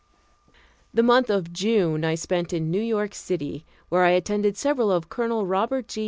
[0.95, 5.09] The month of June I spent in New York city, where I attended several of
[5.09, 5.99] Colonel Robert G.